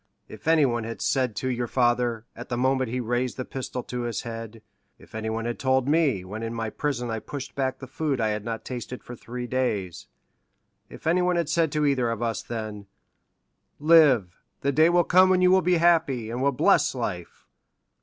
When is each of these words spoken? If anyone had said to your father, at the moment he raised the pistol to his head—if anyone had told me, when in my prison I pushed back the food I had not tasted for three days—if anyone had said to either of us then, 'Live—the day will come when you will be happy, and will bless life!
If 0.27 0.47
anyone 0.47 0.83
had 0.83 0.99
said 0.99 1.35
to 1.35 1.47
your 1.47 1.67
father, 1.67 2.25
at 2.35 2.49
the 2.49 2.57
moment 2.57 2.89
he 2.89 2.99
raised 2.99 3.37
the 3.37 3.45
pistol 3.45 3.83
to 3.83 4.01
his 4.01 4.23
head—if 4.23 5.13
anyone 5.13 5.45
had 5.45 5.59
told 5.59 5.87
me, 5.87 6.25
when 6.25 6.41
in 6.41 6.55
my 6.55 6.71
prison 6.71 7.11
I 7.11 7.19
pushed 7.19 7.53
back 7.53 7.77
the 7.77 7.85
food 7.85 8.19
I 8.19 8.29
had 8.29 8.43
not 8.43 8.65
tasted 8.65 9.03
for 9.03 9.15
three 9.15 9.45
days—if 9.45 11.05
anyone 11.05 11.35
had 11.35 11.49
said 11.49 11.71
to 11.73 11.85
either 11.85 12.09
of 12.09 12.23
us 12.23 12.41
then, 12.41 12.87
'Live—the 13.77 14.71
day 14.71 14.89
will 14.89 15.03
come 15.03 15.29
when 15.29 15.43
you 15.43 15.51
will 15.51 15.61
be 15.61 15.77
happy, 15.77 16.31
and 16.31 16.41
will 16.41 16.51
bless 16.51 16.95
life! 16.95 17.45